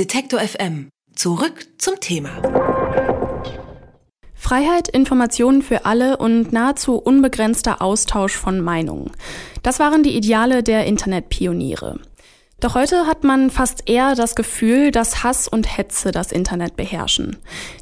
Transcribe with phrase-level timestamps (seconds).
[0.00, 0.88] Detektor FM.
[1.14, 2.30] Zurück zum Thema.
[4.32, 9.10] Freiheit, Informationen für alle und nahezu unbegrenzter Austausch von Meinungen.
[9.62, 12.00] Das waren die Ideale der Internetpioniere.
[12.60, 17.36] Doch heute hat man fast eher das Gefühl, dass Hass und Hetze das Internet beherrschen.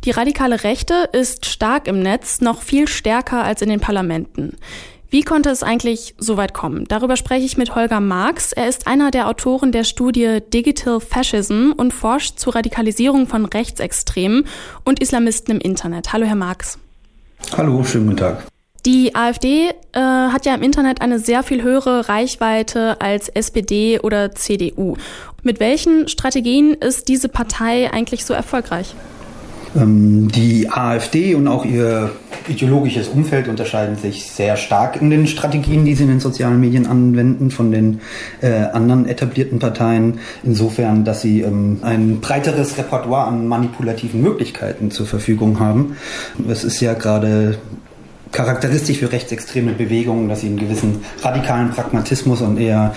[0.05, 4.57] Die radikale Rechte ist stark im Netz, noch viel stärker als in den Parlamenten.
[5.11, 6.85] Wie konnte es eigentlich so weit kommen?
[6.87, 8.53] Darüber spreche ich mit Holger Marx.
[8.53, 14.45] Er ist einer der Autoren der Studie Digital Fascism und forscht zur Radikalisierung von Rechtsextremen
[14.85, 16.13] und Islamisten im Internet.
[16.13, 16.79] Hallo, Herr Marx.
[17.57, 18.45] Hallo, schönen guten Tag.
[18.85, 24.33] Die AfD äh, hat ja im Internet eine sehr viel höhere Reichweite als SPD oder
[24.33, 24.97] CDU.
[25.43, 28.95] Mit welchen Strategien ist diese Partei eigentlich so erfolgreich?
[29.77, 32.11] Ähm, die AfD und auch ihr
[32.49, 36.87] ideologisches Umfeld unterscheiden sich sehr stark in den Strategien, die sie in den sozialen Medien
[36.87, 38.01] anwenden, von den
[38.41, 40.21] äh, anderen etablierten Parteien.
[40.43, 45.97] Insofern, dass sie ähm, ein breiteres Repertoire an manipulativen Möglichkeiten zur Verfügung haben.
[46.49, 47.59] Es ist ja gerade
[48.33, 52.95] charakteristisch für rechtsextreme Bewegungen, dass sie einen gewissen radikalen Pragmatismus und eher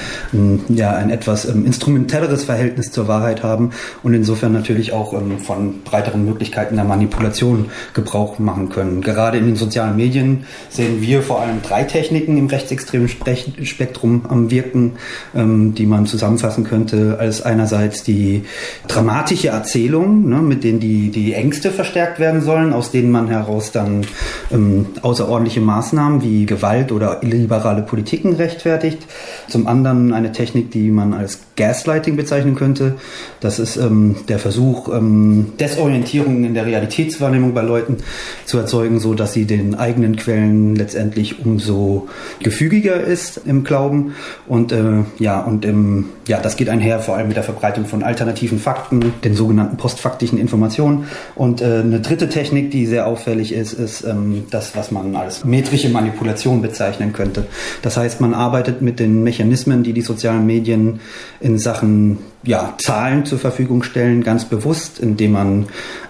[0.69, 3.71] ja, ein etwas ähm, instrumentelleres Verhältnis zur Wahrheit haben
[4.03, 9.01] und insofern natürlich auch ähm, von breiteren Möglichkeiten der Manipulation Gebrauch machen können.
[9.01, 14.51] Gerade in den sozialen Medien sehen wir vor allem drei Techniken im rechtsextremen Spektrum am
[14.51, 14.93] Wirken,
[15.35, 18.43] ähm, die man zusammenfassen könnte als einerseits die
[18.87, 23.71] dramatische Erzählung, ne, mit denen die, die Ängste verstärkt werden sollen, aus denen man heraus
[23.71, 24.05] dann
[24.51, 28.99] ähm, außer außerordentliche Maßnahmen wie Gewalt oder illiberale Politiken rechtfertigt.
[29.47, 32.95] Zum anderen eine Technik, die man als Gaslighting bezeichnen könnte.
[33.39, 37.97] Das ist ähm, der Versuch, ähm, Desorientierung in der Realitätswahrnehmung bei Leuten
[38.45, 42.07] zu erzeugen, so dass sie den eigenen Quellen letztendlich umso
[42.39, 44.15] gefügiger ist im Glauben.
[44.47, 48.01] Und äh, ja, und im, ja, das geht einher vor allem mit der Verbreitung von
[48.01, 51.05] alternativen Fakten, den sogenannten postfaktischen Informationen.
[51.35, 55.45] Und äh, eine dritte Technik, die sehr auffällig ist, ist ähm, das, was man als
[55.45, 57.47] metrische Manipulation bezeichnen könnte.
[57.81, 60.99] Das heißt, man arbeitet mit den Mechanismen, die die sozialen Medien
[61.39, 65.67] in Sachen ja, Zahlen zur Verfügung stellen, ganz bewusst, indem man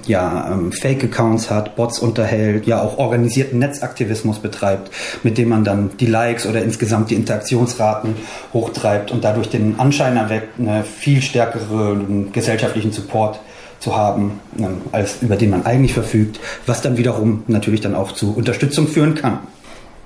[0.07, 4.91] ja ähm, Fake-Accounts hat, Bots unterhält, ja auch organisierten Netzaktivismus betreibt,
[5.23, 8.16] mit dem man dann die Likes oder insgesamt die Interaktionsraten
[8.53, 13.39] hochtreibt und dadurch den Anschein erweckt, eine viel stärkeren gesellschaftlichen Support
[13.81, 18.14] zu haben, ähm, als über den man eigentlich verfügt, was dann wiederum natürlich dann auch
[18.14, 19.40] zu Unterstützung führen kann.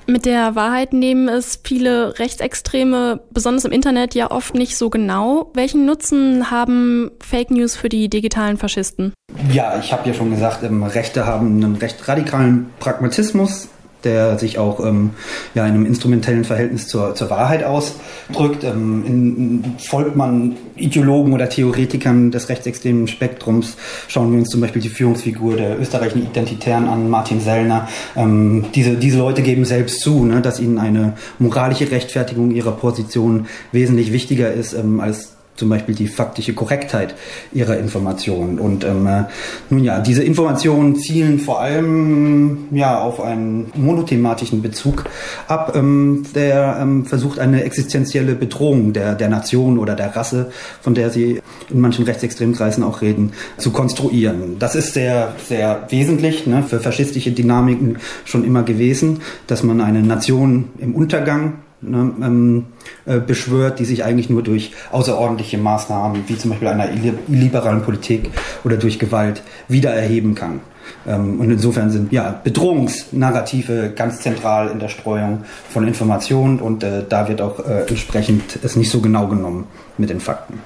[0.08, 5.52] Mit der Wahrheit nehmen es viele Rechtsextreme, besonders im Internet, ja oft nicht so genau.
[5.56, 9.14] Welchen Nutzen haben Fake News für die digitalen Faschisten?
[9.52, 13.70] Ja, ich habe ja schon gesagt, ähm, Rechte haben einen recht radikalen Pragmatismus
[14.06, 15.12] der sich auch ähm,
[15.54, 18.64] ja, in einem instrumentellen Verhältnis zur, zur Wahrheit ausdrückt.
[18.64, 23.78] Ähm, in, folgt man Ideologen oder Theoretikern des rechtsextremen Spektrums,
[24.08, 27.88] schauen wir uns zum Beispiel die Führungsfigur der österreichischen Identitären an, Martin Sellner.
[28.16, 33.48] Ähm, diese, diese Leute geben selbst zu, ne, dass ihnen eine moralische Rechtfertigung ihrer Position
[33.72, 37.16] wesentlich wichtiger ist ähm, als zum Beispiel die faktische Korrektheit
[37.54, 38.60] ihrer Informationen.
[38.60, 39.24] Und ähm, äh,
[39.70, 45.06] nun ja, diese Informationen zielen vor allem ja auf einen monothematischen Bezug
[45.48, 50.52] ab, ähm, der ähm, versucht eine existenzielle Bedrohung der, der Nation oder der Rasse,
[50.82, 54.58] von der sie in manchen rechtsextremen Kreisen auch reden, zu konstruieren.
[54.60, 60.02] Das ist sehr, sehr wesentlich ne, für faschistische Dynamiken schon immer gewesen, dass man eine
[60.02, 62.66] Nation im Untergang ne, ähm,
[63.06, 68.32] äh, beschwört, die sich eigentlich nur durch außerordentliche Maßnahmen, wie zum Beispiel einer illiberalen Politik
[68.64, 70.62] oder durch Gewalt, wieder erheben kann.
[71.08, 77.04] Ähm, und insofern sind ja Bedrohungsnarrative ganz zentral in der Streuung von Informationen und äh,
[77.08, 79.66] da wird auch äh, entsprechend es nicht so genau genommen
[79.98, 80.60] mit den Fakten.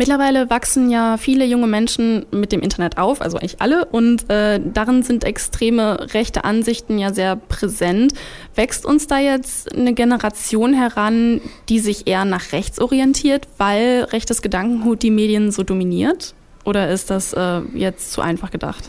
[0.00, 4.58] Mittlerweile wachsen ja viele junge Menschen mit dem Internet auf, also eigentlich alle, und äh,
[4.58, 8.14] darin sind extreme rechte Ansichten ja sehr präsent.
[8.54, 14.40] Wächst uns da jetzt eine Generation heran, die sich eher nach rechts orientiert, weil rechtes
[14.40, 16.32] Gedankenhut die Medien so dominiert?
[16.64, 18.88] Oder ist das äh, jetzt zu einfach gedacht?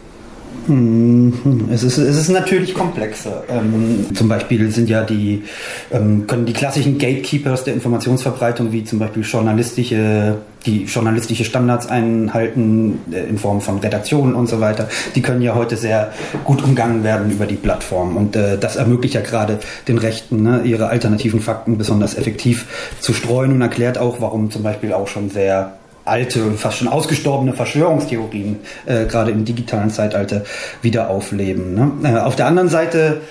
[1.71, 3.43] Es ist, es ist natürlich komplexer.
[3.49, 5.43] Ähm, zum Beispiel sind ja die,
[5.91, 12.99] ähm, können die klassischen Gatekeepers der Informationsverbreitung, wie zum Beispiel journalistische, die journalistische Standards einhalten,
[13.11, 16.13] äh, in Form von Redaktionen und so weiter, die können ja heute sehr
[16.45, 18.15] gut umgangen werden über die Plattform.
[18.15, 23.13] Und äh, das ermöglicht ja gerade den Rechten, ne, ihre alternativen Fakten besonders effektiv zu
[23.13, 25.73] streuen und erklärt auch, warum zum Beispiel auch schon sehr
[26.05, 30.43] alte fast schon ausgestorbene Verschwörungstheorien äh, gerade im digitalen Zeitalter
[30.81, 31.73] wieder aufleben.
[31.75, 31.91] Ne?
[32.03, 33.21] Äh, auf der anderen Seite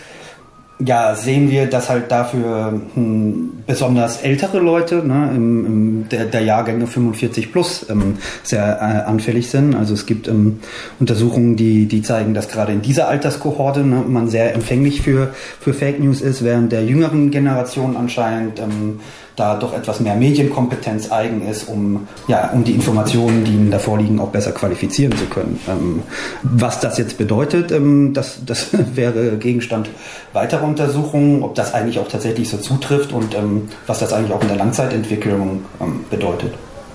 [0.84, 6.40] ja, sehen wir, dass halt dafür hm, besonders ältere Leute ne, im, im der, der,
[6.42, 9.74] Jahrgänge 45 plus ähm, sehr äh, anfällig sind.
[9.74, 10.60] Also es gibt ähm,
[10.98, 15.74] Untersuchungen, die, die zeigen, dass gerade in dieser Alterskohorte ne, man sehr empfänglich für, für
[15.74, 19.00] Fake News ist, während der jüngeren Generation anscheinend ähm,
[19.40, 23.78] da doch etwas mehr Medienkompetenz eigen ist, um, ja, um die Informationen, die ihnen da
[23.78, 25.58] vorliegen, auch besser qualifizieren zu können.
[25.66, 26.02] Ähm,
[26.42, 29.88] was das jetzt bedeutet, ähm, das, das wäre Gegenstand
[30.34, 34.42] weiterer Untersuchungen, ob das eigentlich auch tatsächlich so zutrifft und ähm, was das eigentlich auch
[34.42, 36.52] in der Langzeitentwicklung ähm, bedeutet.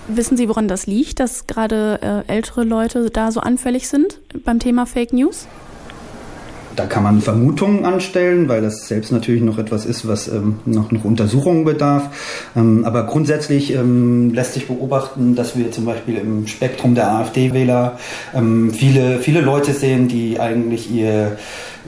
[0.08, 4.60] Wissen Sie, woran das liegt, dass gerade äh, ältere Leute da so anfällig sind beim
[4.60, 5.48] Thema Fake News?
[6.76, 10.92] Da kann man Vermutungen anstellen, weil das selbst natürlich noch etwas ist, was ähm, noch,
[10.92, 12.10] noch Untersuchungen bedarf.
[12.56, 17.98] Ähm, aber grundsätzlich ähm, lässt sich beobachten, dass wir zum Beispiel im Spektrum der AfD-Wähler
[18.34, 21.38] ähm, viele, viele Leute sehen, die eigentlich ihr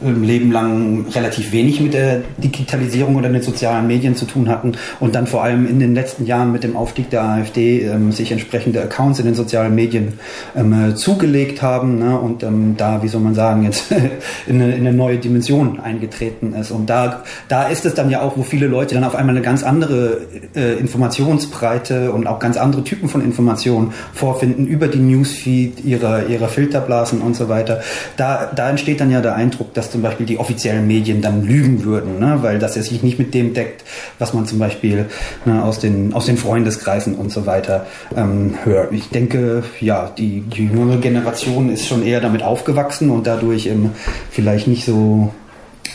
[0.01, 5.15] Leben lang relativ wenig mit der Digitalisierung oder den sozialen Medien zu tun hatten und
[5.15, 8.81] dann vor allem in den letzten Jahren mit dem Aufstieg der AfD ähm, sich entsprechende
[8.81, 10.19] Accounts in den sozialen Medien
[10.55, 13.91] ähm, zugelegt haben ne, und ähm, da, wie soll man sagen, jetzt
[14.47, 16.71] in eine, in eine, neue Dimension eingetreten ist.
[16.71, 19.43] Und da, da ist es dann ja auch, wo viele Leute dann auf einmal eine
[19.43, 20.21] ganz andere
[20.55, 26.47] äh, Informationsbreite und auch ganz andere Typen von Informationen vorfinden über die Newsfeed ihrer, ihrer
[26.47, 27.81] Filterblasen und so weiter.
[28.15, 31.43] Da, da entsteht dann ja der Eindruck, dass dass zum Beispiel die offiziellen Medien dann
[31.43, 32.39] lügen würden, ne?
[32.41, 33.83] weil das sich nicht mit dem deckt,
[34.19, 35.05] was man zum Beispiel
[35.45, 38.91] ne, aus, den, aus den Freundeskreisen und so weiter ähm, hört.
[38.91, 43.91] Ich denke, ja, die, die jüngere Generation ist schon eher damit aufgewachsen und dadurch ähm,
[44.29, 45.33] vielleicht nicht so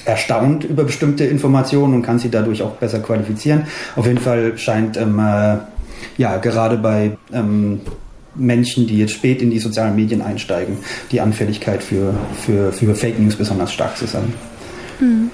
[0.04, 3.66] erstaunt über bestimmte Informationen und kann sie dadurch auch besser qualifizieren.
[3.94, 5.58] Auf jeden Fall scheint ähm, äh,
[6.16, 7.82] ja gerade bei ähm,
[8.34, 10.79] Menschen, die jetzt spät in die sozialen Medien einsteigen,
[11.11, 12.14] die Anfälligkeit für,
[12.44, 14.32] für, für Fake News besonders stark zu sein.
[14.99, 15.31] Hm.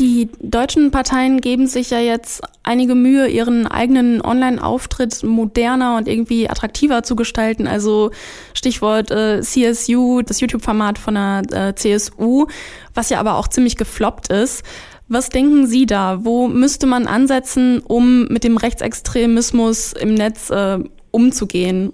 [0.00, 6.48] Die deutschen Parteien geben sich ja jetzt einige Mühe, ihren eigenen Online-Auftritt moderner und irgendwie
[6.48, 7.68] attraktiver zu gestalten.
[7.68, 8.10] Also
[8.54, 12.46] Stichwort äh, CSU, das YouTube-Format von der äh, CSU,
[12.94, 14.64] was ja aber auch ziemlich gefloppt ist.
[15.08, 16.24] Was denken Sie da?
[16.24, 20.78] Wo müsste man ansetzen, um mit dem Rechtsextremismus im Netz äh,
[21.10, 21.92] umzugehen?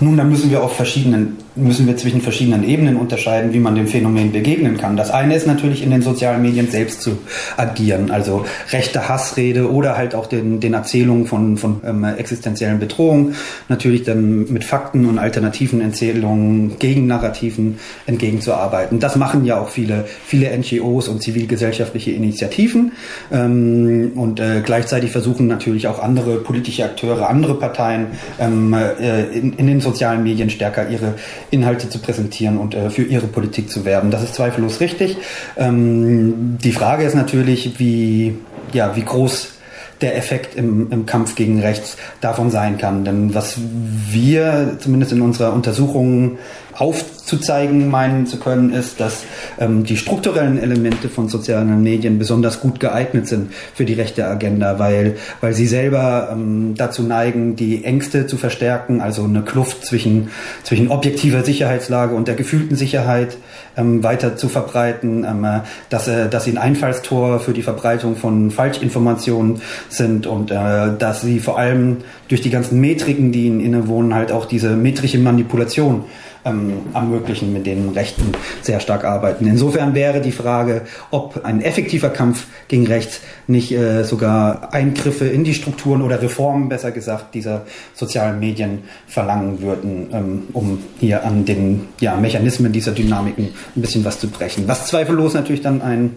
[0.00, 3.86] Nun, da müssen wir auf verschiedenen müssen wir zwischen verschiedenen Ebenen unterscheiden, wie man dem
[3.86, 4.96] Phänomen begegnen kann.
[4.96, 7.18] Das eine ist natürlich in den sozialen Medien selbst zu
[7.56, 13.34] agieren, also rechte Hassrede oder halt auch den, den Erzählungen von, von ähm, existenziellen Bedrohungen,
[13.68, 19.00] natürlich dann mit Fakten und alternativen Erzählungen, Gegennarrativen entgegenzuarbeiten.
[19.00, 22.92] Das machen ja auch viele, viele NGOs und zivilgesellschaftliche Initiativen
[23.32, 29.54] ähm, und äh, gleichzeitig versuchen natürlich auch andere politische Akteure, andere Parteien ähm, äh, in,
[29.54, 31.14] in den sozialen Medien stärker ihre
[31.50, 34.10] Inhalte zu präsentieren und äh, für ihre Politik zu werben.
[34.10, 35.16] Das ist zweifellos richtig.
[35.56, 38.36] Ähm, die Frage ist natürlich, wie,
[38.72, 39.55] ja, wie groß
[40.00, 43.04] der Effekt im, im Kampf gegen rechts davon sein kann.
[43.04, 46.38] Denn was wir zumindest in unserer Untersuchung
[46.78, 49.24] aufzuzeigen meinen zu können, ist, dass
[49.58, 54.78] ähm, die strukturellen Elemente von sozialen Medien besonders gut geeignet sind für die rechte Agenda,
[54.78, 60.30] weil, weil sie selber ähm, dazu neigen, die Ängste zu verstärken, also eine Kluft zwischen,
[60.62, 63.38] zwischen objektiver Sicherheitslage und der gefühlten Sicherheit
[63.76, 68.16] ähm, weiter zu verbreiten, ähm, äh, dass, äh, dass sie ein Einfallstor für die Verbreitung
[68.16, 71.98] von Falschinformationen sind und äh, dass sie vor allem
[72.28, 76.04] durch die ganzen Metriken, die ihnen innewohnen, halt auch diese metrische Manipulation
[76.46, 79.46] ähm, ermöglichen, mit denen Rechten sehr stark arbeiten.
[79.46, 85.44] Insofern wäre die Frage, ob ein effektiver Kampf gegen Rechts nicht äh, sogar Eingriffe in
[85.44, 87.62] die Strukturen oder Reformen, besser gesagt, dieser
[87.94, 94.04] sozialen Medien verlangen würden, ähm, um hier an den ja, Mechanismen dieser Dynamiken ein bisschen
[94.04, 94.68] was zu brechen.
[94.68, 96.16] Was zweifellos natürlich dann ein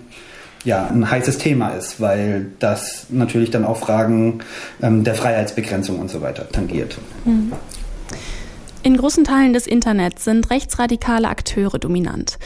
[0.64, 4.40] ja, ein heißes Thema ist, weil das natürlich dann auch Fragen
[4.82, 6.98] ähm, der Freiheitsbegrenzung und so weiter tangiert.
[7.26, 7.54] Mhm.
[8.82, 12.40] In großen Teilen des Internets sind rechtsradikale Akteure dominant.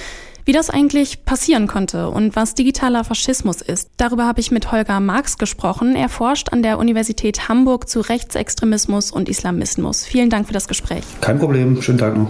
[0.46, 5.00] Wie das eigentlich passieren konnte und was digitaler Faschismus ist, darüber habe ich mit Holger
[5.00, 5.96] Marx gesprochen.
[5.96, 10.04] Er forscht an der Universität Hamburg zu Rechtsextremismus und Islamismus.
[10.04, 11.04] Vielen Dank für das Gespräch.
[11.22, 12.30] Kein Problem, schönen Tag noch.